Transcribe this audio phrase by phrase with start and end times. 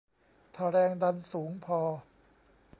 [0.55, 1.79] ถ้าแรงดันสูงพอ